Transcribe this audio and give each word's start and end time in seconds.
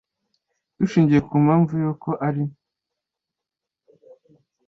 Dushingiye 0.77 1.21
ku 1.27 1.33
mpamvu 1.45 1.73
y 1.83 1.85
uko 1.91 2.09
ari 2.27 2.43